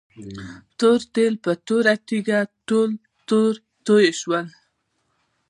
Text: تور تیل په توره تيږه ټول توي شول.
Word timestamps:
تور 0.79 0.99
تیل 1.13 1.33
په 1.43 1.51
توره 1.67 1.93
تيږه 2.07 2.39
ټول 3.27 3.53
توي 3.85 4.09
شول. 4.19 4.45